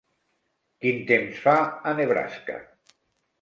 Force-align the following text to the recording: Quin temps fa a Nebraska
Quin 0.85 0.97
temps 1.11 1.43
fa 1.43 1.53
a 1.93 1.93
Nebraska 2.01 2.57